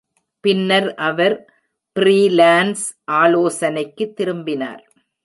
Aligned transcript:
பின்னர் 0.43 0.95
அவர் 0.95 1.35
ஃப்ரீலான்ஸ் 1.95 2.85
ஆலோசனைக்கு 3.21 4.13
திரும்பினார். 4.13 4.83